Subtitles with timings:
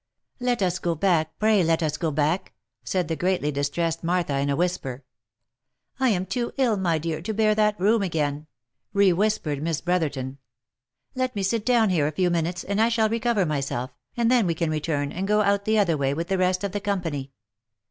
[0.39, 2.53] "Let us go back, pray let us go back!"
[2.83, 5.03] said the greatly distressed Martha, in a whisper."
[5.99, 8.47] I am too ill, my dear, to bear that room again,"
[8.95, 10.39] rewhispered Miss Brotherton."
[11.15, 13.43] Let me sit down here for a few minutes, and I shall 110 THE LIFE
[13.43, 16.15] AND ADVENTURES recover myself; and then we can return, and go out the other way
[16.15, 17.31] with the rest of the company."